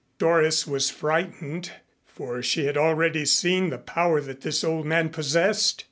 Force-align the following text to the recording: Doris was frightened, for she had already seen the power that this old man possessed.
Doris 0.17 0.65
was 0.65 0.89
frightened, 0.89 1.73
for 2.07 2.41
she 2.41 2.65
had 2.65 2.75
already 2.75 3.23
seen 3.23 3.69
the 3.69 3.77
power 3.77 4.19
that 4.19 4.41
this 4.41 4.63
old 4.63 4.87
man 4.87 5.09
possessed. 5.09 5.79